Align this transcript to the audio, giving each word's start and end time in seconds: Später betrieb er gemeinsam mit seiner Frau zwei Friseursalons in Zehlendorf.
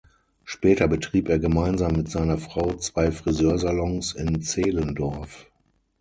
Später 0.45 0.87
betrieb 0.87 1.29
er 1.29 1.37
gemeinsam 1.37 1.93
mit 1.95 2.09
seiner 2.09 2.39
Frau 2.39 2.73
zwei 2.73 3.11
Friseursalons 3.11 4.13
in 4.13 4.41
Zehlendorf. 4.41 5.45